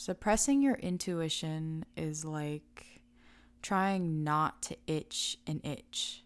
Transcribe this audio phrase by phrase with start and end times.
[0.00, 3.02] Suppressing your intuition is like
[3.62, 6.22] trying not to itch an itch.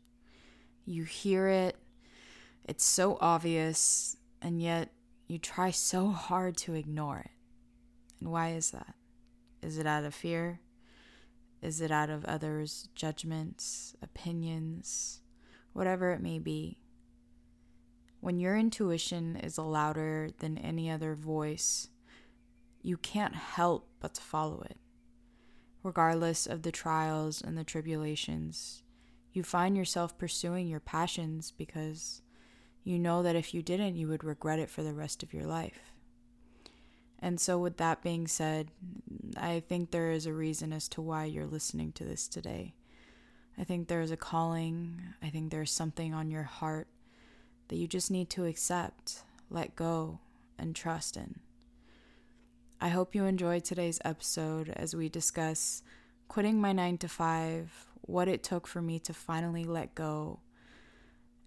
[0.85, 1.77] You hear it,
[2.65, 4.91] it's so obvious, and yet
[5.27, 7.31] you try so hard to ignore it.
[8.21, 8.95] And why is that?
[9.63, 10.61] Is it out of fear?
[11.63, 15.23] Is it out of others' judgments, opinions,
[15.73, 16.77] whatever it may be?
[18.21, 21.89] When your intuition is louder than any other voice,
[22.83, 24.77] you can't help but to follow it.
[25.83, 28.83] Regardless of the trials and the tribulations,
[29.33, 32.23] you find yourself pursuing your passions because
[32.85, 35.47] you know that if you didn't, you would regret it for the rest of your
[35.47, 35.93] life.
[37.19, 38.73] And so, with that being said,
[39.37, 42.75] I think there is a reason as to why you're listening to this today.
[43.57, 46.89] I think there is a calling, I think there's something on your heart
[47.69, 50.19] that you just need to accept, let go,
[50.59, 51.41] and trust in.
[52.85, 55.85] I hope you enjoyed today's episode as we discuss
[56.27, 60.41] quitting my nine to five, what it took for me to finally let go,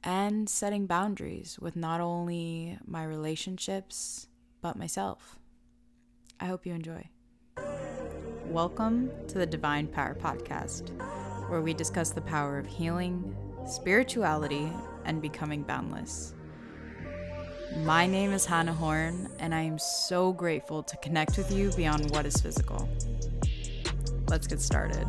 [0.02, 4.28] and setting boundaries with not only my relationships,
[4.62, 5.38] but myself.
[6.40, 7.10] I hope you enjoy.
[8.46, 10.92] Welcome to the Divine Power Podcast,
[11.50, 13.36] where we discuss the power of healing,
[13.68, 14.72] spirituality,
[15.04, 16.34] and becoming boundless.
[17.74, 22.12] My name is Hannah Horn, and I am so grateful to connect with you beyond
[22.12, 22.88] what is physical.
[24.30, 25.08] Let's get started.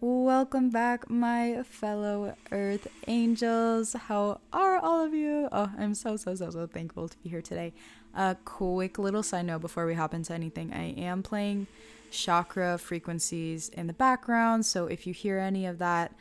[0.00, 3.94] Welcome back, my fellow Earth angels.
[3.94, 5.48] How are all of you?
[5.50, 7.72] Oh, I'm so, so, so, so thankful to be here today.
[8.14, 11.66] A quick little side note before we hop into anything I am playing
[12.10, 16.14] chakra frequencies in the background, so if you hear any of that,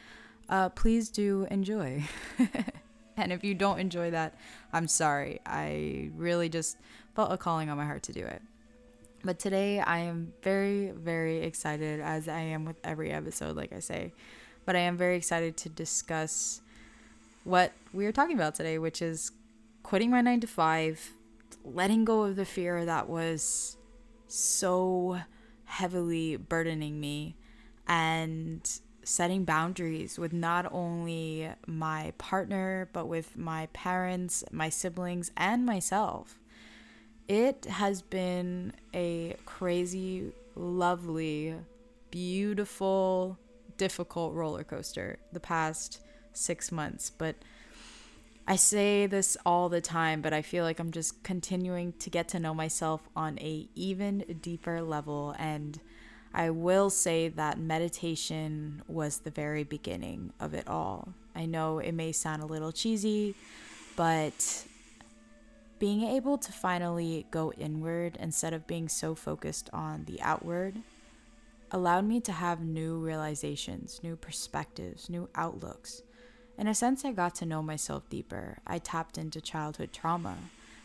[0.50, 2.04] uh, please do enjoy.
[3.18, 4.36] and if you don't enjoy that,
[4.72, 5.40] I'm sorry.
[5.46, 6.78] I really just
[7.16, 8.42] felt a calling on my heart to do it.
[9.24, 13.80] But today I am very, very excited, as I am with every episode, like I
[13.80, 14.14] say.
[14.66, 16.62] But I am very excited to discuss
[17.44, 19.32] what we are talking about today, which is
[19.82, 21.12] quitting my nine to five,
[21.64, 23.78] letting go of the fear that was
[24.28, 25.22] so
[25.66, 27.36] heavily burdening me,
[27.88, 35.66] and setting boundaries with not only my partner, but with my parents, my siblings, and
[35.66, 36.40] myself
[37.28, 41.56] it has been a crazy, lovely,
[42.12, 43.38] beautiful,
[43.78, 46.00] difficult roller coaster the past
[46.34, 47.10] six months.
[47.10, 47.36] But
[48.46, 52.28] I say this all the time, but I feel like I'm just continuing to get
[52.30, 55.34] to know myself on a even deeper level.
[55.40, 55.80] And
[56.34, 61.10] I will say that meditation was the very beginning of it all.
[61.34, 63.36] I know it may sound a little cheesy,
[63.96, 64.66] but
[65.80, 70.76] being able to finally go inward instead of being so focused on the outward
[71.72, 76.04] allowed me to have new realizations, new perspectives, new outlooks.
[76.58, 78.60] In a sense, I got to know myself deeper.
[78.66, 80.38] I tapped into childhood trauma.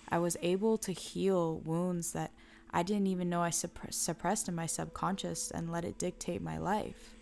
[0.08, 2.32] I was able to heal wounds that
[2.70, 6.58] I didn't even know I supp- suppressed in my subconscious and let it dictate my
[6.58, 7.14] life.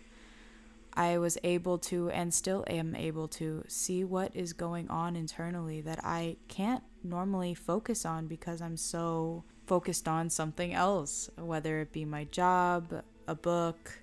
[0.93, 5.79] I was able to and still am able to see what is going on internally
[5.81, 11.91] that I can't normally focus on because I'm so focused on something else, whether it
[11.91, 13.99] be my job, a book,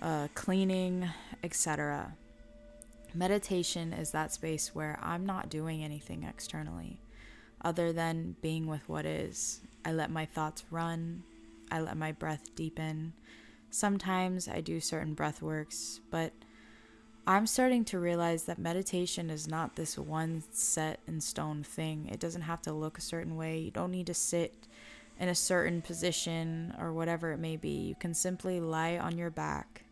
[0.00, 1.08] uh, cleaning,
[1.44, 2.14] etc.
[3.18, 7.00] Meditation is that space where I'm not doing anything externally
[7.60, 9.60] other than being with what is.
[9.84, 11.24] I let my thoughts run,
[11.70, 13.12] I let my breath deepen
[13.70, 16.32] Sometimes I do certain breath works, but
[17.26, 22.08] I'm starting to realize that meditation is not this one set in stone thing.
[22.10, 23.58] It doesn't have to look a certain way.
[23.58, 24.54] You don't need to sit
[25.20, 27.88] in a certain position or whatever it may be.
[27.88, 29.84] You can simply lie on your back,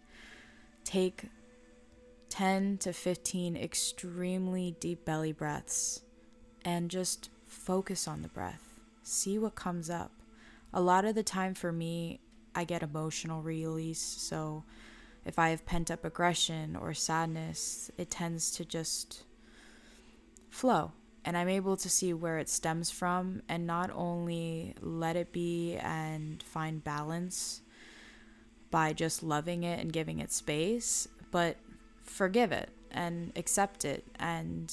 [0.84, 1.24] take
[2.28, 6.02] 10 to 15 extremely deep belly breaths,
[6.64, 8.74] and just focus on the breath.
[9.02, 10.12] See what comes up.
[10.72, 12.20] A lot of the time for me,
[12.54, 14.00] I get emotional release.
[14.00, 14.64] So
[15.24, 19.24] if I have pent up aggression or sadness, it tends to just
[20.50, 20.92] flow.
[21.24, 25.76] And I'm able to see where it stems from and not only let it be
[25.76, 27.62] and find balance
[28.70, 31.56] by just loving it and giving it space, but
[32.06, 34.04] forgive it and accept it.
[34.18, 34.72] And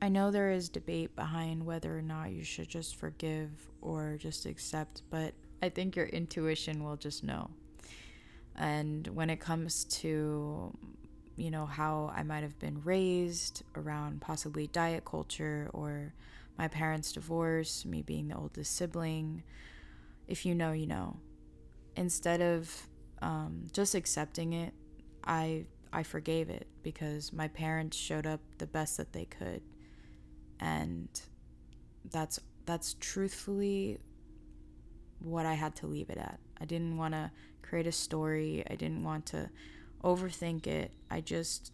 [0.00, 3.50] I know there is debate behind whether or not you should just forgive
[3.80, 7.50] or just accept, but I think your intuition will just know.
[8.56, 10.76] And when it comes to
[11.36, 16.12] you know, how I might have been raised around possibly diet culture or
[16.58, 19.42] my parents' divorce, me being the oldest sibling.
[20.28, 21.16] If you know, you know.
[21.96, 22.86] Instead of
[23.20, 24.72] um, just accepting it,
[25.24, 29.62] I I forgave it because my parents showed up the best that they could,
[30.58, 31.08] and
[32.10, 33.98] that's that's truthfully
[35.18, 36.38] what I had to leave it at.
[36.60, 37.30] I didn't want to
[37.62, 38.64] create a story.
[38.70, 39.50] I didn't want to
[40.02, 40.92] overthink it.
[41.10, 41.72] I just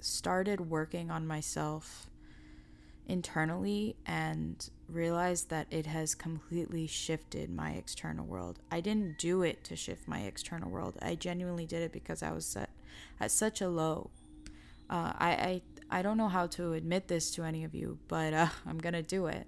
[0.00, 2.08] started working on myself
[3.08, 8.58] internally and realized that it has completely shifted my external world.
[8.70, 10.96] I didn't do it to shift my external world.
[11.00, 12.70] I genuinely did it because I was set
[13.18, 14.10] at such a low.
[14.90, 18.34] Uh, I, I I don't know how to admit this to any of you, but
[18.34, 19.46] uh, I'm gonna do it.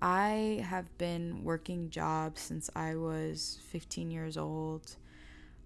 [0.00, 4.96] I have been working jobs since I was 15 years old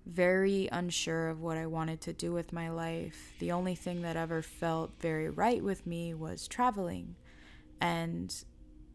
[0.06, 3.32] very unsure of what I wanted to do with my life.
[3.40, 7.16] The only thing that ever felt very right with me was traveling.
[7.80, 8.34] And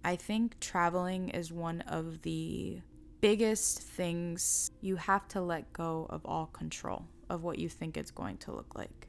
[0.03, 2.81] I think traveling is one of the
[3.21, 8.11] biggest things you have to let go of all control of what you think it's
[8.11, 9.07] going to look like.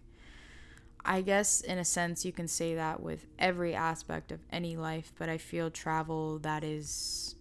[1.05, 5.13] I guess, in a sense, you can say that with every aspect of any life,
[5.19, 7.35] but I feel travel that is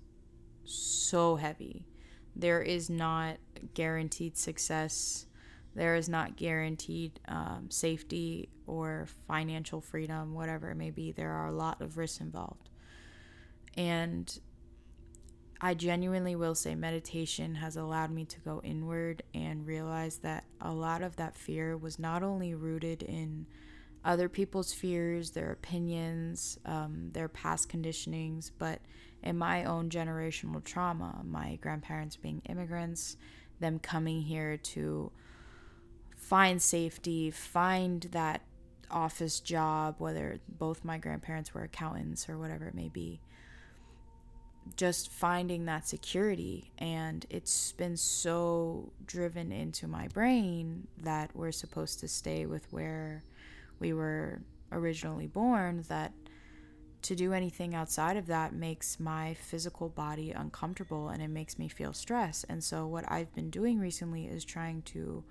[0.64, 1.86] so heavy.
[2.36, 3.38] There is not
[3.76, 5.28] guaranteed success.
[5.76, 11.12] There is not guaranteed um, safety or financial freedom, whatever it may be.
[11.12, 12.70] There are a lot of risks involved.
[13.78, 14.40] And
[15.62, 20.74] I genuinely will say meditation has allowed me to go inward and realize that a
[20.74, 23.46] lot of that fear was not only rooted in
[24.04, 28.80] other people's fears, their opinions, um, their past conditionings, but
[29.22, 33.16] in my own generational trauma, my grandparents being immigrants,
[33.60, 35.12] them coming here to
[36.32, 38.40] find safety, find that
[38.90, 43.20] office job, whether both my grandparents were accountants or whatever it may be.
[44.78, 46.72] Just finding that security.
[46.78, 53.24] And it's been so driven into my brain that we're supposed to stay with where
[53.82, 54.40] we were
[54.72, 56.14] originally born that
[57.02, 61.68] to do anything outside of that makes my physical body uncomfortable and it makes me
[61.68, 62.46] feel stress.
[62.48, 65.26] And so what I've been doing recently is trying to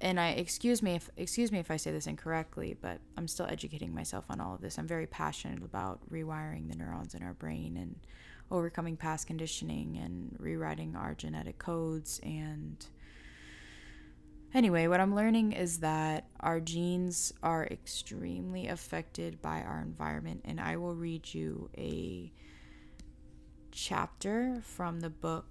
[0.00, 3.46] and I excuse me if excuse me if I say this incorrectly, but I'm still
[3.46, 4.78] educating myself on all of this.
[4.78, 7.96] I'm very passionate about rewiring the neurons in our brain and
[8.50, 12.86] overcoming past conditioning and rewriting our genetic codes and
[14.54, 20.58] Anyway, what I'm learning is that our genes are extremely affected by our environment, and
[20.60, 22.32] I will read you a
[23.70, 25.46] chapter from the book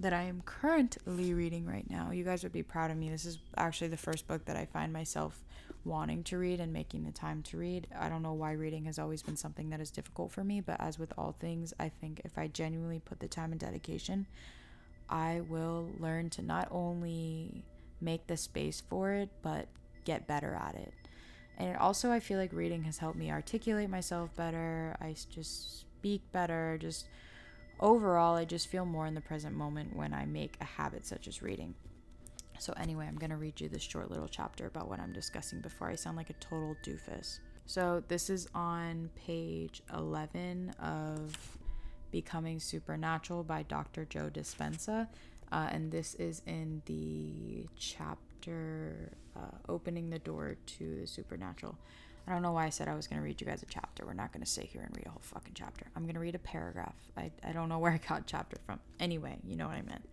[0.00, 2.10] that I am currently reading right now.
[2.10, 3.08] You guys would be proud of me.
[3.08, 5.42] This is actually the first book that I find myself
[5.84, 7.86] wanting to read and making the time to read.
[7.98, 10.80] I don't know why reading has always been something that is difficult for me, but
[10.80, 14.26] as with all things, I think if I genuinely put the time and dedication,
[15.08, 17.64] I will learn to not only
[18.00, 19.68] make the space for it, but
[20.04, 20.92] get better at it.
[21.58, 24.94] And also, I feel like reading has helped me articulate myself better.
[25.00, 26.76] I just speak better.
[26.78, 27.06] Just
[27.80, 31.28] overall, I just feel more in the present moment when I make a habit such
[31.28, 31.74] as reading.
[32.58, 35.60] So, anyway, I'm going to read you this short little chapter about what I'm discussing
[35.60, 37.40] before I sound like a total doofus.
[37.66, 41.58] So, this is on page 11 of
[42.10, 44.06] Becoming Supernatural by Dr.
[44.06, 45.08] Joe Dispenza.
[45.52, 51.76] Uh, and this is in the chapter uh, Opening the Door to the Supernatural.
[52.26, 54.04] I don't know why I said I was going to read you guys a chapter.
[54.04, 55.86] We're not going to sit here and read a whole fucking chapter.
[55.94, 56.96] I'm going to read a paragraph.
[57.16, 58.80] I, I don't know where I got chapter from.
[58.98, 60.08] Anyway, you know what I meant.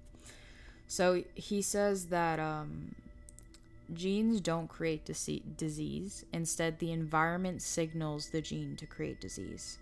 [0.88, 2.94] So he says that um,
[3.94, 6.26] genes don't create disease.
[6.32, 9.80] Instead, the environment signals the gene to create disease.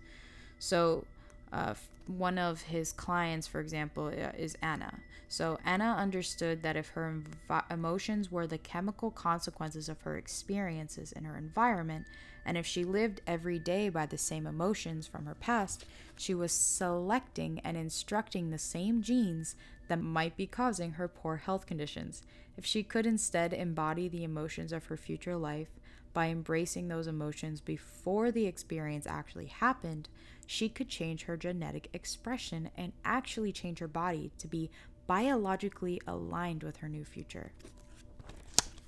[0.58, 1.04] So
[1.52, 1.74] uh,
[2.06, 4.98] one of his clients, for example, uh, is Anna.
[5.28, 11.12] So Anna understood that if her env- emotions were the chemical consequences of her experiences
[11.12, 12.06] in her environment,
[12.44, 16.52] and if she lived every day by the same emotions from her past, she was
[16.52, 19.54] selecting and instructing the same genes
[19.88, 22.22] that might be causing her poor health conditions.
[22.56, 25.68] If she could instead embody the emotions of her future life
[26.12, 30.08] by embracing those emotions before the experience actually happened,
[30.46, 34.70] she could change her genetic expression and actually change her body to be
[35.06, 37.52] biologically aligned with her new future.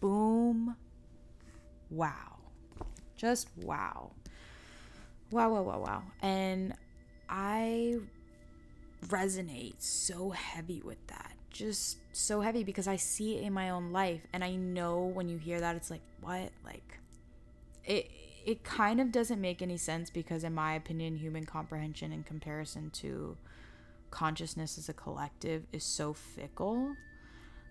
[0.01, 0.77] Boom.
[1.91, 2.39] Wow.
[3.17, 4.13] Just wow.
[5.31, 6.03] Wow, wow, wow, wow.
[6.23, 6.75] And
[7.29, 7.97] I
[9.07, 11.33] resonate so heavy with that.
[11.51, 15.29] just so heavy because I see it in my own life and I know when
[15.29, 16.99] you hear that it's like what like
[17.85, 18.11] it
[18.45, 22.91] it kind of doesn't make any sense because in my opinion human comprehension in comparison
[22.91, 23.37] to
[24.11, 26.95] consciousness as a collective is so fickle.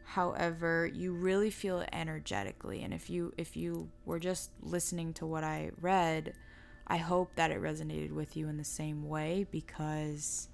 [0.05, 2.84] However you really feel it energetically.
[2.84, 6.34] And if you if you were just listening to what i read
[6.88, 10.50] i hope that it resonated with you in the same way because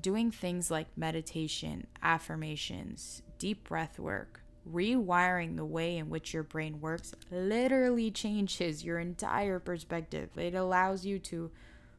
[0.00, 6.80] doing things like meditation affirmations deep breath work rewiring the way in which your brain
[6.80, 11.50] works literally changes your entire perspective it allows you to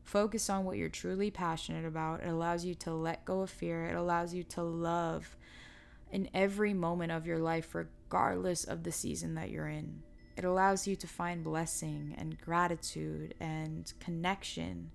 [0.04, 3.86] focus on what you're truly passionate about it allows you to let go of fear
[3.86, 5.36] it allows you to love
[6.12, 10.02] in every moment of your life, regardless of the season that you're in.
[10.38, 14.92] It allows you to find blessing and gratitude and connection.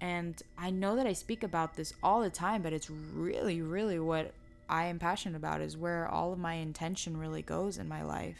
[0.00, 3.98] And I know that I speak about this all the time, but it's really, really
[3.98, 4.32] what
[4.68, 8.38] I am passionate about is where all of my intention really goes in my life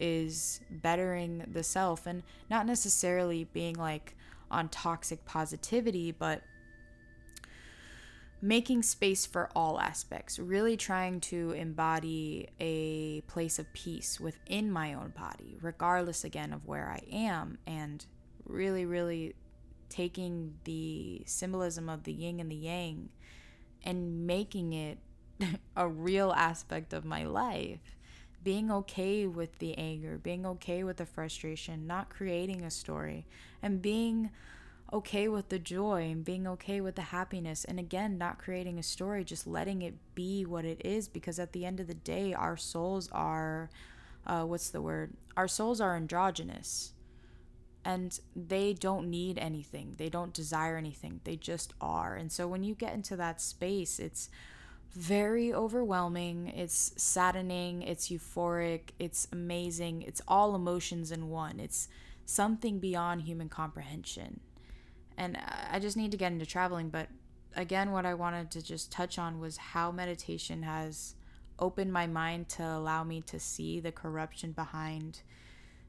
[0.00, 4.16] is bettering the self and not necessarily being like
[4.50, 6.42] on toxic positivity, but
[8.42, 14.94] making space for all aspects, really trying to embody a place of peace within my
[14.94, 18.04] own body, regardless again of where I am, and
[18.46, 19.34] really, really
[19.90, 23.10] taking the symbolism of the yin and the yang
[23.84, 24.98] and making it
[25.76, 27.96] a real aspect of my life.
[28.42, 33.26] Being okay with the anger, being okay with the frustration, not creating a story,
[33.62, 34.30] and being
[34.92, 37.64] okay with the joy and being okay with the happiness.
[37.64, 41.08] And again, not creating a story, just letting it be what it is.
[41.08, 43.70] Because at the end of the day, our souls are,
[44.26, 45.12] uh, what's the word?
[45.36, 46.92] Our souls are androgynous.
[47.84, 49.94] And they don't need anything.
[49.96, 51.20] They don't desire anything.
[51.24, 52.14] They just are.
[52.14, 54.28] And so when you get into that space, it's
[54.94, 56.48] very overwhelming.
[56.48, 57.82] It's saddening.
[57.82, 58.90] It's euphoric.
[58.98, 60.02] It's amazing.
[60.02, 61.60] It's all emotions in one.
[61.60, 61.88] It's
[62.24, 64.40] something beyond human comprehension
[65.20, 65.36] and
[65.70, 66.88] I just need to get into traveling.
[66.88, 67.08] But
[67.54, 71.14] again, what I wanted to just touch on was how meditation has
[71.58, 75.20] opened my mind to allow me to see the corruption behind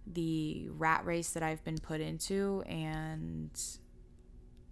[0.06, 3.52] the rat race that I've been put into and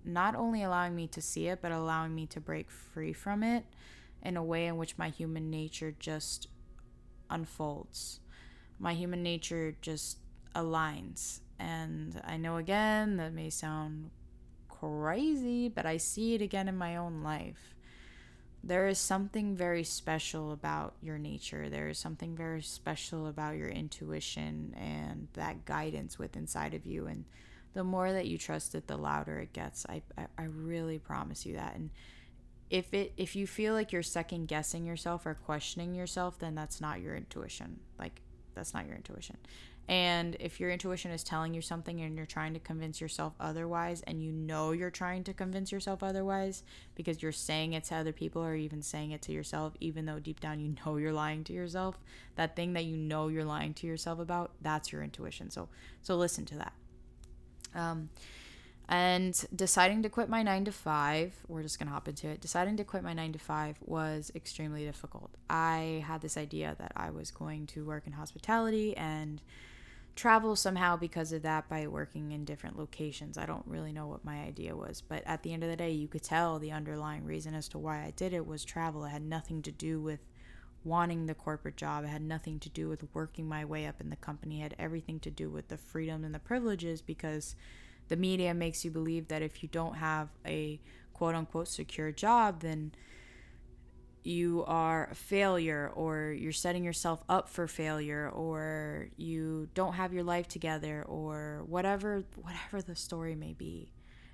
[0.03, 3.63] not only allowing me to see it, but allowing me to break free from it
[4.21, 6.47] in a way in which my human nature just
[7.29, 8.19] unfolds.
[8.79, 10.17] My human nature just
[10.55, 11.39] aligns.
[11.59, 14.11] And I know again that may sound
[14.69, 17.75] crazy, but I see it again in my own life.
[18.63, 21.69] There is something very special about your nature.
[21.69, 27.07] There is something very special about your intuition and that guidance with inside of you.
[27.07, 27.23] And
[27.73, 29.85] the more that you trust it, the louder it gets.
[29.87, 31.75] I, I, I really promise you that.
[31.75, 31.89] And
[32.69, 36.79] if it if you feel like you're second guessing yourself or questioning yourself, then that's
[36.79, 37.79] not your intuition.
[37.97, 38.21] Like
[38.55, 39.37] that's not your intuition.
[39.89, 44.03] And if your intuition is telling you something and you're trying to convince yourself otherwise,
[44.05, 46.61] and you know you're trying to convince yourself otherwise
[46.93, 50.19] because you're saying it to other people or even saying it to yourself, even though
[50.19, 51.97] deep down you know you're lying to yourself,
[52.35, 55.49] that thing that you know you're lying to yourself about, that's your intuition.
[55.49, 55.69] So,
[56.03, 56.73] so listen to that.
[57.73, 58.09] Um,
[58.89, 62.41] and deciding to quit my nine to five, we're just gonna hop into it.
[62.41, 65.29] Deciding to quit my nine to five was extremely difficult.
[65.47, 69.43] I had this idea that I was going to work in hospitality and
[70.15, 73.37] travel somehow because of that by working in different locations.
[73.37, 75.91] I don't really know what my idea was, but at the end of the day,
[75.91, 79.05] you could tell the underlying reason as to why I did it was travel.
[79.05, 80.19] It had nothing to do with
[80.83, 84.09] wanting the corporate job, it had nothing to do with working my way up in
[84.09, 87.55] the company, it had everything to do with the freedom and the privileges because
[88.09, 90.79] the media makes you believe that if you don't have a
[91.13, 92.91] quote unquote secure job, then
[94.23, 100.13] you are a failure or you're setting yourself up for failure or you don't have
[100.13, 103.91] your life together or whatever whatever the story may be.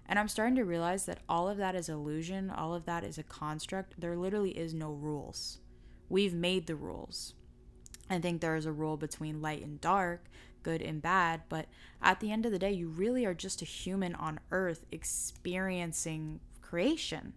[0.07, 3.17] And I'm starting to realize that all of that is illusion, all of that is
[3.17, 3.99] a construct.
[3.99, 5.59] There literally is no rules.
[6.09, 7.33] We've made the rules.
[8.09, 10.25] I think there is a rule between light and dark,
[10.65, 11.67] good and bad, but
[12.01, 16.39] at the end of the day, you really are just a human on earth experiencing
[16.63, 17.33] creation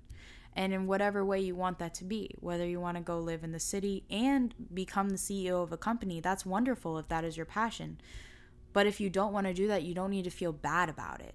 [0.57, 2.31] and in whatever way you want that to be.
[2.41, 5.77] Whether you want to go live in the city and become the CEO of a
[5.77, 8.01] company, that's wonderful if that is your passion.
[8.73, 11.21] But if you don't want to do that, you don't need to feel bad about
[11.21, 11.35] it.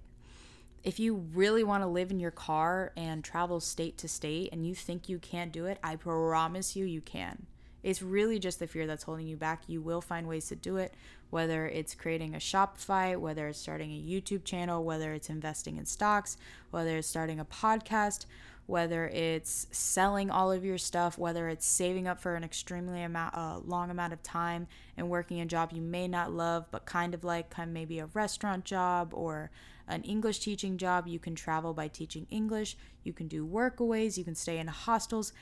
[0.82, 4.66] If you really want to live in your car and travel state to state and
[4.66, 7.46] you think you can't do it, I promise you, you can.
[7.84, 9.62] It's really just the fear that's holding you back.
[9.66, 10.94] You will find ways to do it,
[11.28, 15.84] whether it's creating a Shopify, whether it's starting a YouTube channel, whether it's investing in
[15.84, 16.38] stocks,
[16.70, 18.24] whether it's starting a podcast,
[18.66, 23.36] whether it's selling all of your stuff, whether it's saving up for an extremely amount,
[23.36, 27.12] uh, long amount of time and working a job you may not love, but kind
[27.12, 29.50] of like kind of maybe a restaurant job or
[29.86, 31.06] an English teaching job.
[31.06, 32.78] You can travel by teaching English.
[33.02, 34.16] You can do workaways.
[34.16, 35.34] You can stay in hostels.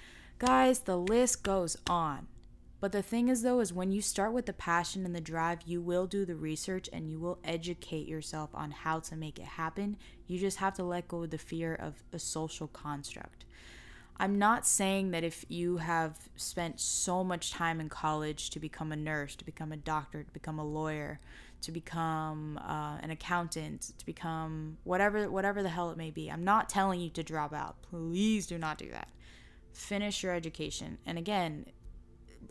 [0.44, 2.26] Guys, the list goes on.
[2.80, 5.60] But the thing is, though, is when you start with the passion and the drive,
[5.66, 9.44] you will do the research and you will educate yourself on how to make it
[9.44, 9.96] happen.
[10.26, 13.44] You just have to let go of the fear of a social construct.
[14.16, 18.90] I'm not saying that if you have spent so much time in college to become
[18.90, 21.20] a nurse, to become a doctor, to become a lawyer,
[21.60, 26.28] to become uh, an accountant, to become whatever whatever the hell it may be.
[26.28, 27.80] I'm not telling you to drop out.
[27.82, 29.06] Please do not do that.
[29.72, 30.98] Finish your education.
[31.06, 31.66] And again,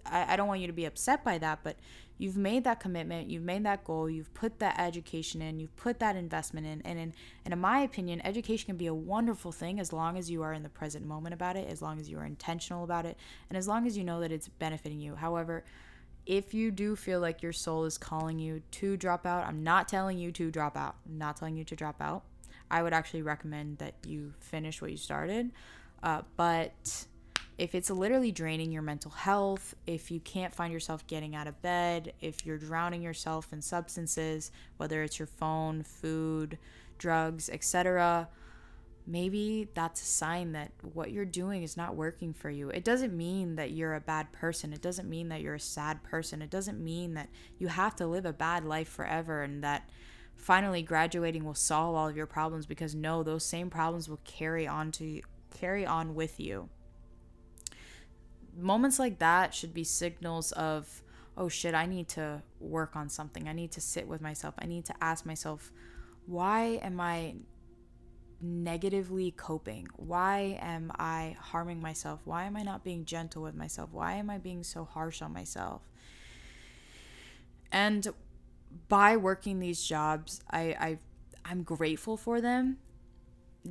[0.05, 1.77] I, I don't want you to be upset by that, but
[2.17, 5.99] you've made that commitment, you've made that goal, you've put that education in, you've put
[5.99, 6.81] that investment in.
[6.83, 7.13] And in,
[7.45, 10.53] and in my opinion, education can be a wonderful thing as long as you are
[10.53, 13.17] in the present moment about it, as long as you are intentional about it,
[13.49, 15.15] and as long as you know that it's benefiting you.
[15.15, 15.63] However,
[16.25, 19.87] if you do feel like your soul is calling you to drop out, I'm not
[19.87, 20.95] telling you to drop out.
[21.07, 22.23] I'm not telling you to drop out.
[22.69, 25.51] I would actually recommend that you finish what you started.
[26.03, 27.05] Uh, but
[27.61, 31.61] if it's literally draining your mental health, if you can't find yourself getting out of
[31.61, 36.57] bed, if you're drowning yourself in substances, whether it's your phone, food,
[36.97, 38.27] drugs, etc.,
[39.05, 42.69] maybe that's a sign that what you're doing is not working for you.
[42.69, 44.73] It doesn't mean that you're a bad person.
[44.73, 46.41] It doesn't mean that you're a sad person.
[46.41, 49.87] It doesn't mean that you have to live a bad life forever and that
[50.35, 54.65] finally graduating will solve all of your problems because no, those same problems will carry
[54.65, 56.67] on to carry on with you
[58.57, 61.01] moments like that should be signals of
[61.37, 63.47] oh shit i need to work on something.
[63.47, 64.55] I need to sit with myself.
[64.59, 65.71] I need to ask myself
[66.27, 67.35] why am i
[68.41, 69.87] negatively coping?
[69.97, 72.21] Why am i harming myself?
[72.25, 73.89] Why am i not being gentle with myself?
[73.91, 75.81] Why am i being so harsh on myself?
[77.71, 78.07] And
[78.87, 80.97] by working these jobs i i
[81.43, 82.77] i'm grateful for them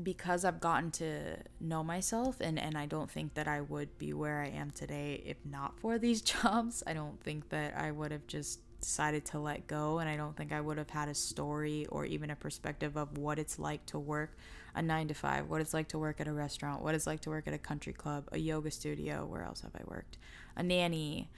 [0.02, 4.12] because I've gotten to know myself and, and I don't think that I would be
[4.12, 6.82] where I am today if not for these jobs.
[6.86, 10.36] I don't think that I would have just decided to let go and I don't
[10.36, 13.84] think I would have had a story or even a perspective of what it's like
[13.86, 14.36] to work
[14.74, 17.20] a 9 to 5, what it's like to work at a restaurant, what it's like
[17.22, 20.16] to work at a country club, a yoga studio, where else have I worked?
[20.56, 21.30] A nanny.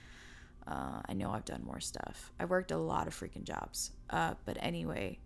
[0.67, 2.31] Uh, I know I've done more stuff.
[2.39, 3.91] I've worked a lot of freaking jobs.
[4.09, 5.19] Uh, but anyway,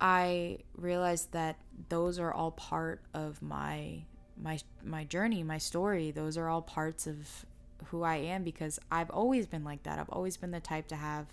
[0.00, 1.56] I realized that
[1.88, 4.02] those are all part of my
[4.40, 6.10] my my journey, my story.
[6.10, 7.46] Those are all parts of
[7.86, 9.98] who I am because I've always been like that.
[9.98, 11.26] I've always been the type to have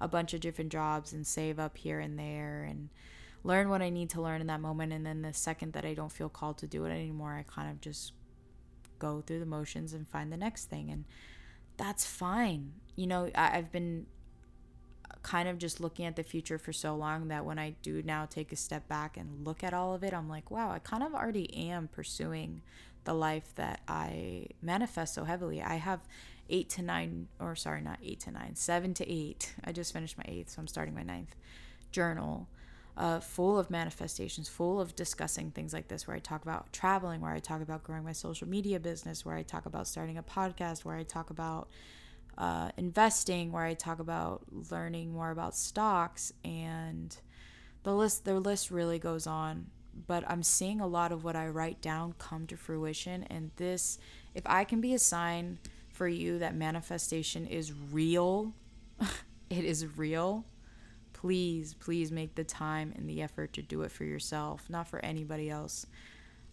[0.00, 2.88] a bunch of different jobs and save up here and there and
[3.44, 5.94] learn what I need to learn in that moment and then the second that I
[5.94, 8.12] don't feel called to do it anymore, I kind of just
[8.98, 11.04] go through the motions and find the next thing and
[11.76, 12.72] that's fine.
[12.96, 14.06] You know, I, I've been
[15.22, 18.26] kind of just looking at the future for so long that when I do now
[18.26, 21.02] take a step back and look at all of it, I'm like, wow, I kind
[21.02, 22.62] of already am pursuing
[23.04, 25.62] the life that I manifest so heavily.
[25.62, 26.00] I have
[26.50, 29.54] eight to nine, or sorry, not eight to nine, seven to eight.
[29.64, 31.34] I just finished my eighth, so I'm starting my ninth
[31.90, 32.48] journal.
[32.96, 37.20] Uh, full of manifestations, full of discussing things like this, where I talk about traveling,
[37.20, 40.22] where I talk about growing my social media business, where I talk about starting a
[40.22, 41.68] podcast, where I talk about
[42.38, 47.14] uh, investing where I talk about learning more about stocks and
[47.82, 49.66] the list the list really goes on.
[50.06, 53.24] But I'm seeing a lot of what I write down come to fruition.
[53.24, 53.98] And this
[54.34, 55.58] if I can be a sign
[55.92, 58.54] for you that manifestation is real
[59.50, 60.44] it is real
[61.12, 65.04] please please make the time and the effort to do it for yourself not for
[65.04, 65.86] anybody else.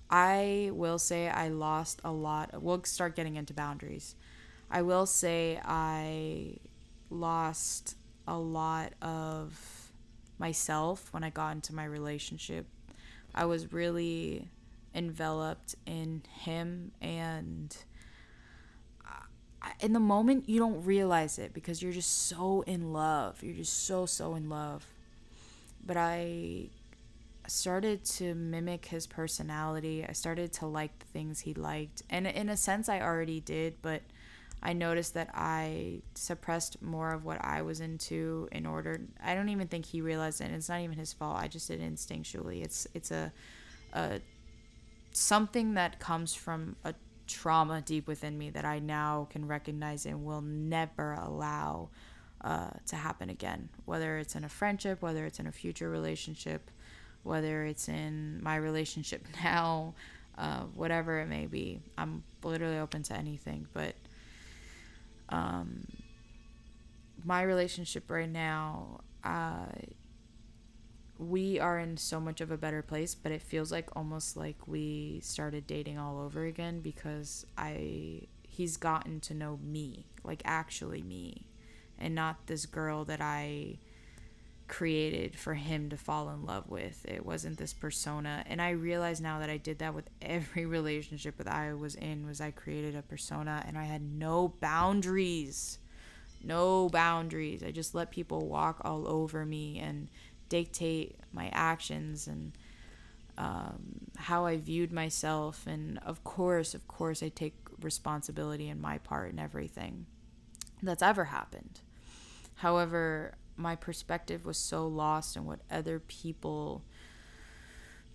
[0.09, 4.15] I will say I lost a lot we'll start getting into boundaries
[4.69, 6.57] I will say I
[7.09, 7.95] lost
[8.27, 9.91] a lot of
[10.37, 12.65] myself when I got into my relationship.
[13.33, 14.49] I was really
[14.93, 17.75] enveloped in him and
[19.05, 23.43] uh, in the moment you don't realize it because you're just so in love.
[23.43, 24.85] You're just so so in love.
[25.85, 26.69] But I
[27.47, 30.05] started to mimic his personality.
[30.07, 32.01] I started to like the things he liked.
[32.09, 34.01] And in a sense I already did, but
[34.65, 38.99] I noticed that I suppressed more of what I was into in order.
[39.23, 40.49] I don't even think he realized it.
[40.49, 41.37] It's not even his fault.
[41.39, 42.63] I just did it instinctually.
[42.63, 43.31] It's it's a,
[43.93, 44.21] a
[45.11, 46.95] something that comes from a
[47.27, 51.89] trauma deep within me that I now can recognize and will never allow
[52.41, 53.69] uh, to happen again.
[53.85, 56.71] Whether it's in a friendship, whether it's in a future relationship,
[57.21, 59.93] whether it's in my relationship now,
[60.39, 61.81] uh, whatever it may be.
[61.99, 63.93] I'm literally open to anything, but
[65.29, 65.87] um,
[67.23, 69.65] my relationship right now, uh,
[71.17, 74.67] we are in so much of a better place, but it feels like almost like
[74.67, 81.01] we started dating all over again because I he's gotten to know me, like actually
[81.01, 81.47] me,
[81.97, 83.79] and not this girl that I
[84.67, 87.05] created for him to fall in love with.
[87.07, 88.43] It wasn't this persona.
[88.47, 92.25] And I realize now that I did that with every relationship that I was in
[92.25, 95.79] was I created a persona and I had no boundaries.
[96.43, 97.63] No boundaries.
[97.63, 100.09] I just let people walk all over me and
[100.49, 102.51] dictate my actions and
[103.37, 105.65] um, how I viewed myself.
[105.67, 110.05] And of course, of course, I take responsibility in my part in everything
[110.81, 111.81] that's ever happened.
[112.55, 116.83] However, my perspective was so lost in what other people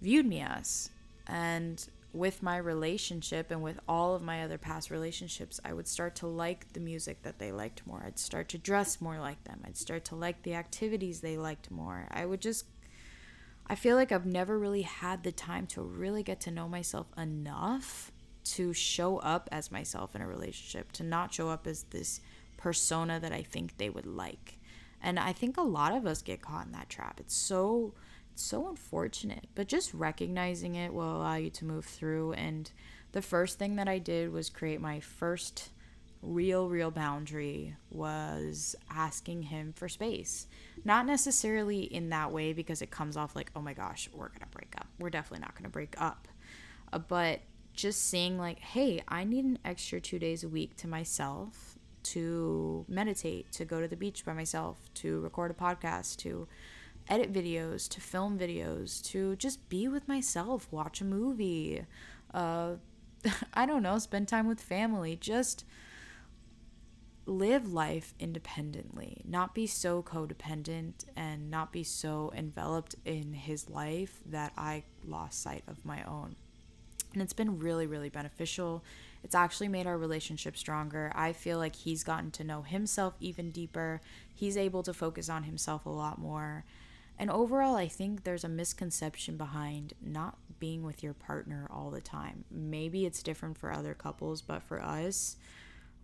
[0.01, 0.91] viewed me as.
[1.27, 6.17] And with my relationship and with all of my other past relationships, I would start
[6.17, 8.03] to like the music that they liked more.
[8.05, 9.61] I'd start to dress more like them.
[9.65, 12.07] I'd start to like the activities they liked more.
[12.11, 12.65] I would just,
[13.67, 17.07] I feel like I've never really had the time to really get to know myself
[17.17, 18.11] enough
[18.43, 22.21] to show up as myself in a relationship, to not show up as this
[22.57, 24.59] persona that I think they would like.
[25.03, 27.21] And I think a lot of us get caught in that trap.
[27.21, 27.95] It's so
[28.33, 32.71] it's so unfortunate, but just recognizing it will allow you to move through and
[33.13, 35.71] the first thing that I did was create my first
[36.23, 40.47] real real boundary was asking him for space.
[40.85, 44.41] Not necessarily in that way because it comes off like, "Oh my gosh, we're going
[44.41, 46.29] to break up." We're definitely not going to break up.
[46.93, 47.41] Uh, but
[47.73, 52.85] just saying like, "Hey, I need an extra 2 days a week to myself." To
[52.89, 56.49] meditate, to go to the beach by myself, to record a podcast, to
[57.09, 61.85] edit videos, to film videos, to just be with myself, watch a movie,
[62.33, 62.75] uh,
[63.55, 65.65] I don't know, spend time with family, just
[67.27, 74.21] live life independently, not be so codependent and not be so enveloped in his life
[74.27, 76.37] that I lost sight of my own.
[77.13, 78.85] And it's been really, really beneficial.
[79.23, 81.13] It's actually made our relationship stronger.
[81.15, 84.01] I feel like he's gotten to know himself even deeper.
[84.35, 86.65] He's able to focus on himself a lot more.
[87.19, 92.01] And overall, I think there's a misconception behind not being with your partner all the
[92.01, 92.45] time.
[92.51, 95.37] Maybe it's different for other couples, but for us,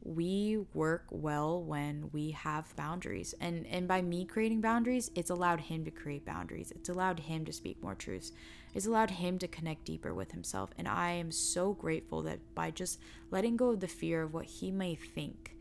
[0.03, 3.35] we work well when we have boundaries.
[3.41, 6.73] And and by me creating boundaries it's allowed him to create boundaries.
[6.73, 8.33] It's allowed him to speak more truths.
[8.75, 10.71] It's allowed him to connect deeper with himself.
[10.79, 14.47] And i am so grateful that by just letting go of the fear of what
[14.47, 15.56] he may think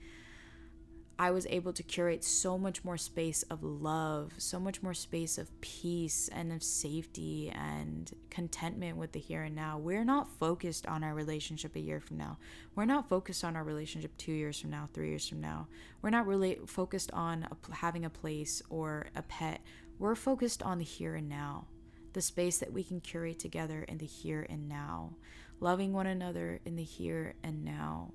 [1.17, 5.37] I was able to curate so much more space of love, so much more space
[5.37, 9.77] of peace and of safety and contentment with the here and now.
[9.77, 12.37] We're not focused on our relationship a year from now.
[12.75, 15.67] We're not focused on our relationship two years from now, three years from now.
[16.01, 19.61] We're not really focused on a, having a place or a pet.
[19.97, 21.67] We're focused on the here and now,
[22.11, 25.13] the space that we can curate together in the here and now,
[25.61, 28.11] loving one another in the here and now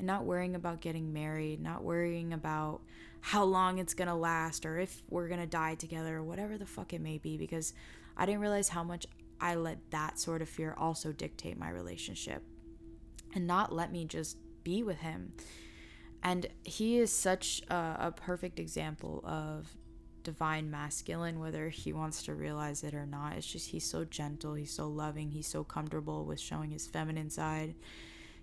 [0.00, 2.80] and not worrying about getting married, not worrying about
[3.20, 6.94] how long it's gonna last or if we're gonna die together or whatever the fuck
[6.94, 7.74] it may be because
[8.16, 9.06] I didn't realize how much
[9.42, 12.42] I let that sort of fear also dictate my relationship
[13.34, 15.34] and not let me just be with him.
[16.22, 19.68] And he is such a, a perfect example of
[20.22, 23.34] divine masculine, whether he wants to realize it or not.
[23.36, 27.28] It's just he's so gentle, he's so loving, he's so comfortable with showing his feminine
[27.28, 27.74] side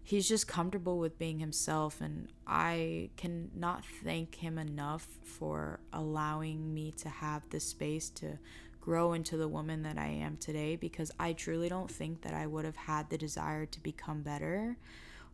[0.07, 6.91] he's just comfortable with being himself and i cannot thank him enough for allowing me
[6.91, 8.37] to have the space to
[8.79, 12.47] grow into the woman that i am today because i truly don't think that i
[12.47, 14.77] would have had the desire to become better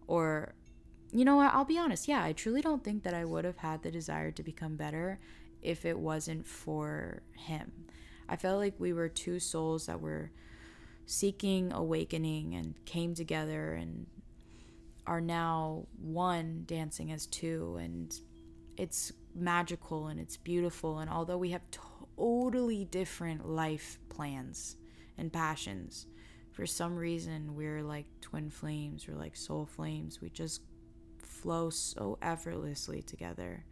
[0.07, 0.53] or
[1.11, 3.57] you know what i'll be honest yeah i truly don't think that i would have
[3.57, 5.19] had the desire to become better
[5.63, 7.71] if it wasn't for him.
[8.27, 10.31] I felt like we were two souls that were
[11.05, 14.05] seeking awakening and came together and
[15.05, 18.19] are now one dancing as two and
[18.77, 24.77] it's magical and it's beautiful and although we have totally different life plans
[25.17, 26.07] and passions
[26.51, 30.21] for some reason we're like twin flames we're like soul flames.
[30.21, 30.61] We just
[31.43, 33.65] flow so effortlessly together.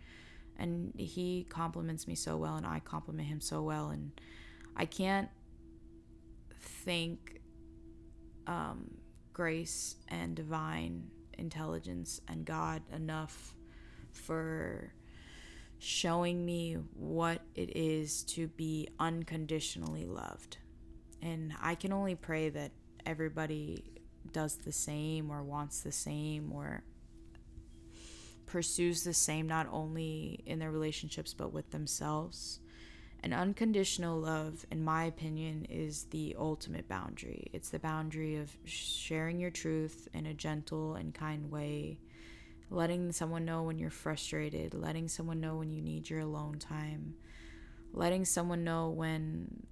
[0.58, 4.12] And he compliments me so well and I compliment him so well and
[4.76, 5.30] I can't
[6.60, 7.42] thank
[8.46, 8.92] um,
[9.34, 13.56] grace and divine intelligence and God enough
[14.12, 14.94] for
[15.80, 20.58] showing me what it is to be unconditionally loved.
[21.22, 22.72] And I can only pray that
[23.06, 23.84] everybody
[24.32, 26.84] does the same or wants the same or
[28.46, 32.61] pursues the same not only in their relationships but with themselves.
[33.24, 37.48] And unconditional love, in my opinion, is the ultimate boundary.
[37.54, 42.00] It's the boundary of sharing your truth in a gentle and kind way,
[42.72, 47.14] letting someone know when you're frustrated, letting someone know when you need your alone time,
[47.94, 49.68] letting someone know when,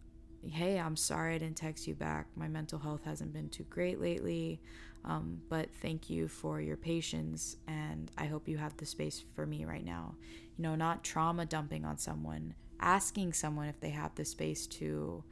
[0.47, 2.27] hey, I'm sorry I didn't text you back.
[2.35, 4.61] My mental health hasn't been too great lately.
[5.05, 9.45] Um, but thank you for your patience, and I hope you have the space for
[9.45, 10.15] me right now.
[10.57, 15.23] You know, not trauma dumping on someone, asking someone if they have the space to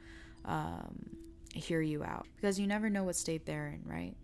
[0.44, 1.10] um,
[1.54, 4.14] hear you out because you never know what state they're in, right?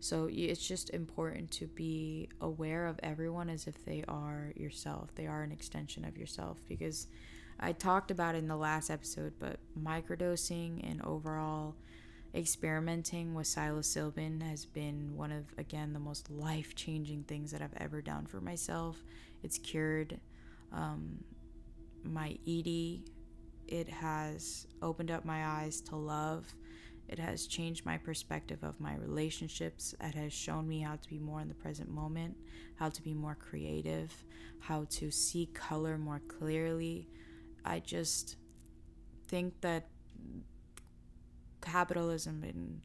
[0.00, 5.14] So it's just important to be aware of everyone as if they are yourself.
[5.14, 7.06] They are an extension of yourself because
[7.58, 11.74] I talked about in the last episode, but microdosing and overall
[12.34, 18.02] experimenting with psilocybin has been one of again the most life-changing things that I've ever
[18.02, 19.02] done for myself.
[19.42, 20.18] It's cured
[20.72, 21.22] um,
[22.04, 23.10] my ED.
[23.66, 26.54] It has opened up my eyes to love.
[27.08, 29.94] It has changed my perspective of my relationships.
[30.00, 32.36] It has shown me how to be more in the present moment,
[32.76, 34.12] how to be more creative,
[34.60, 37.08] how to see color more clearly.
[37.64, 38.36] I just
[39.26, 39.88] think that
[41.60, 42.82] capitalism and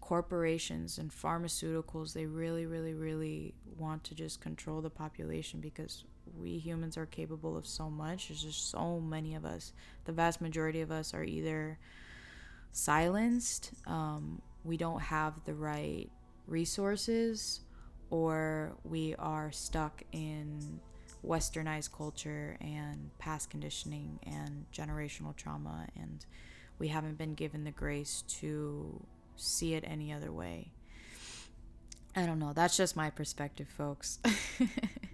[0.00, 6.04] corporations and pharmaceuticals they really really really want to just control the population because
[6.36, 9.72] we humans are capable of so much there's just so many of us
[10.04, 11.78] the vast majority of us are either
[12.72, 16.08] silenced um, we don't have the right
[16.46, 17.60] resources
[18.10, 20.80] or we are stuck in
[21.26, 26.24] westernized culture and past conditioning and generational trauma and
[26.78, 29.04] we haven't been given the grace to
[29.36, 30.70] see it any other way.
[32.14, 32.52] I don't know.
[32.52, 34.18] That's just my perspective, folks.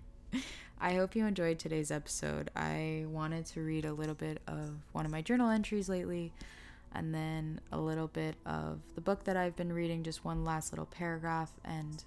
[0.80, 2.50] I hope you enjoyed today's episode.
[2.54, 6.32] I wanted to read a little bit of one of my journal entries lately
[6.92, 10.72] and then a little bit of the book that I've been reading, just one last
[10.72, 12.04] little paragraph and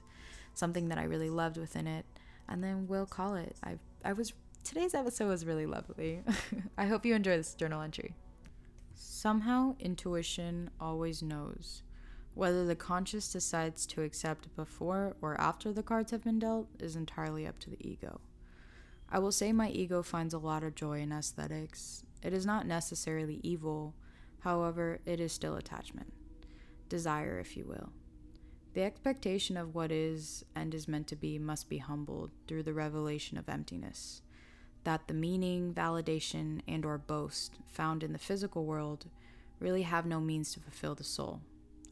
[0.54, 2.06] something that I really loved within it.
[2.48, 3.56] And then we'll call it.
[3.64, 6.22] I I was today's episode was really lovely.
[6.78, 8.16] I hope you enjoy this journal entry.
[8.96, 11.84] Somehow, intuition always knows.
[12.38, 16.96] Whether the conscious decides to accept before or after the cards have been dealt is
[16.96, 18.22] entirely up to the ego.
[19.10, 22.04] I will say my ego finds a lot of joy in aesthetics.
[22.22, 23.96] It is not necessarily evil,
[24.42, 26.14] however, it is still attachment.
[26.90, 27.90] Desire, if you will.
[28.76, 32.74] The expectation of what is and is meant to be must be humbled through the
[32.74, 34.22] revelation of emptiness
[34.84, 39.08] that the meaning, validation, and or boast found in the physical world
[39.60, 41.42] really have no means to fulfill the soul.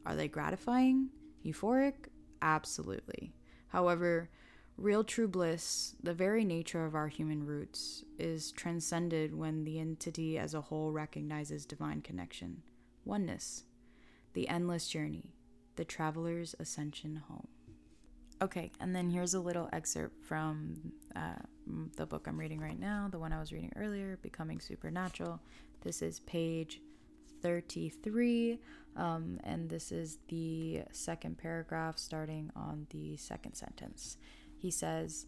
[0.06, 1.10] Are they gratifying?
[1.46, 2.10] Euphoric?
[2.42, 3.34] Absolutely.
[3.70, 4.30] However,
[4.78, 10.38] real true bliss, the very nature of our human roots, is transcended when the entity
[10.38, 12.62] as a whole recognizes divine connection,
[13.04, 13.64] oneness,
[14.34, 15.34] the endless journey,
[15.76, 17.48] the traveler's ascension home.
[18.42, 20.76] Okay, and then here's a little excerpt from
[21.16, 21.36] uh,
[21.96, 25.40] the book I'm reading right now, the one I was reading earlier, Becoming Supernatural.
[25.82, 26.82] This is page
[27.46, 28.60] 33,
[28.96, 34.18] um, and this is the second paragraph starting on the second sentence.
[34.58, 35.28] He says,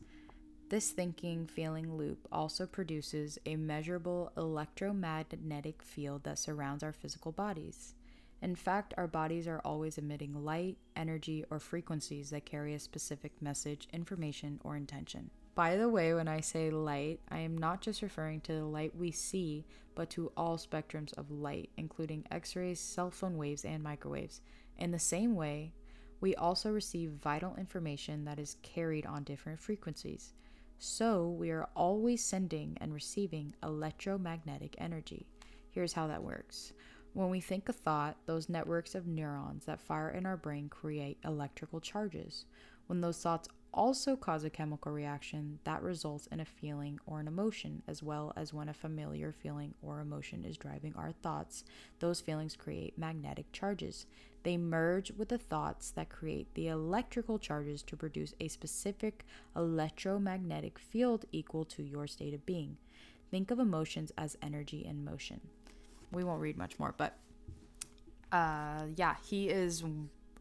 [0.68, 7.94] this thinking feeling loop also produces a measurable electromagnetic field that surrounds our physical bodies.
[8.42, 13.40] In fact, our bodies are always emitting light, energy, or frequencies that carry a specific
[13.44, 15.30] message, information, or intention.
[15.58, 18.96] By the way, when I say light, I am not just referring to the light
[18.96, 19.66] we see,
[19.96, 24.42] but to all spectrums of light, including X rays, cell phone waves, and microwaves.
[24.78, 25.74] In the same way,
[26.22, 30.36] we also receive vital information that is carried on different frequencies.
[30.78, 35.26] So, we are always sending and receiving electromagnetic energy.
[35.72, 36.72] Here's how that works.
[37.14, 41.18] When we think a thought, those networks of neurons that fire in our brain create
[41.26, 42.46] electrical charges.
[42.86, 47.28] When those thoughts also cause a chemical reaction that results in a feeling or an
[47.28, 51.64] emotion, as well as when a familiar feeling or emotion is driving our thoughts,
[52.00, 54.06] those feelings create magnetic charges.
[54.44, 60.78] They merge with the thoughts that create the electrical charges to produce a specific electromagnetic
[60.78, 62.78] field equal to your state of being.
[63.32, 65.40] Think of emotions as energy in motion
[66.12, 67.18] we won't read much more, but
[68.32, 69.84] uh, yeah, he is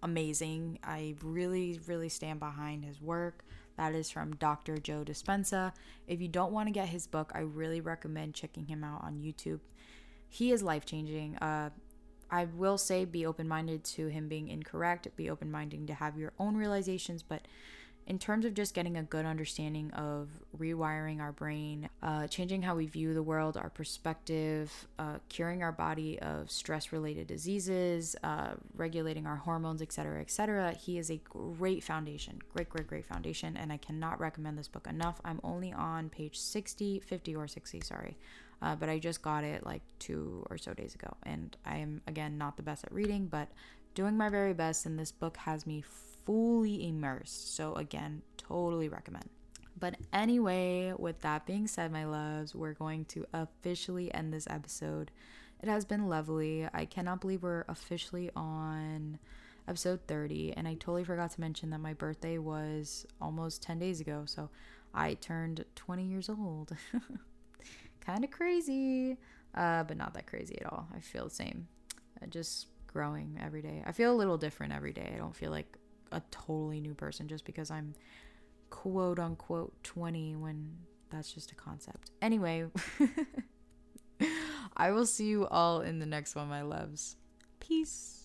[0.03, 0.79] amazing.
[0.83, 3.45] I really, really stand behind his work.
[3.77, 4.79] That is from Dr.
[4.79, 5.73] Joe Dispenza.
[6.07, 9.21] If you don't want to get his book, I really recommend checking him out on
[9.21, 9.61] YouTube.
[10.29, 11.37] He is life changing.
[11.37, 11.71] Uh,
[12.31, 16.19] I will say be open minded to him being incorrect, be open minded to have
[16.19, 17.47] your own realizations, but
[18.07, 22.77] in terms of just getting a good understanding of rewiring our brain, uh, changing how
[22.77, 28.55] we view the world, our perspective, uh, curing our body of stress related diseases, uh,
[28.77, 32.39] regulating our hormones, etc., etc., he is a great foundation.
[32.55, 33.57] Great, great, great foundation.
[33.57, 35.21] And I cannot recommend this book enough.
[35.25, 38.17] I'm only on page 60, 50 or 60, sorry.
[38.63, 41.15] Uh, but I just got it like two or so days ago.
[41.25, 43.49] And I am, again, not the best at reading, but
[43.95, 44.87] doing my very best.
[44.87, 45.83] And this book has me
[46.27, 47.57] fully immersed.
[47.57, 49.31] So, again, totally recommend.
[49.79, 55.11] But anyway, with that being said, my loves, we're going to officially end this episode.
[55.63, 56.69] It has been lovely.
[56.73, 59.19] I cannot believe we're officially on
[59.69, 60.55] episode 30.
[60.57, 64.25] And I totally forgot to mention that my birthday was almost 10 days ago.
[64.27, 64.51] So
[64.95, 66.73] I turned 20 years old.
[68.01, 69.19] kind of crazy,
[69.55, 70.89] uh, but not that crazy at all.
[70.95, 71.69] I feel the same.
[72.23, 73.83] I just growing every day.
[73.85, 75.13] I feel a little different every day.
[75.15, 75.77] I don't feel like
[76.13, 77.95] a totally new person just because I'm
[78.71, 80.77] quote unquote 20 when
[81.11, 82.11] that's just a concept.
[82.21, 82.67] Anyway,
[84.77, 87.17] I will see you all in the next one, my loves.
[87.61, 88.16] Peace.